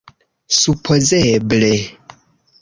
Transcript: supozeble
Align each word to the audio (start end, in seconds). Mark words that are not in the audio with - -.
supozeble 0.59 1.71